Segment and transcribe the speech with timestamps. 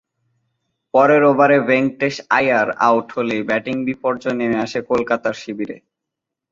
[0.93, 5.77] পরের ওভারে ভেঙ্কটেশ আইয়ার আউট হলেই ব্যাটিং বিপর্যয় নেমে আসে কলকাতার শিবিরে।